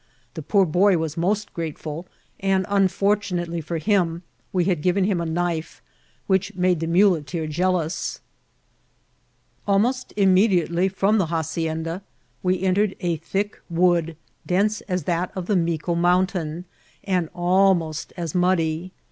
[0.33, 2.07] The poor boy was most grateful,
[2.39, 5.79] and, unfortu nately for him, we had given him a knife,
[6.25, 8.19] which made the muleteer jealous.
[9.67, 12.01] Almost immediately from the hacienda
[12.41, 14.17] we entered a thick wood,
[14.47, 16.65] dense as that of the Mico Mountain,
[17.03, 18.93] and almost as muddy.